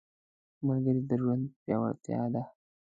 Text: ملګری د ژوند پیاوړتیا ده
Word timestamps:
ملګری 0.65 1.01
د 1.09 1.11
ژوند 1.21 1.43
پیاوړتیا 1.61 2.21
ده 2.33 2.43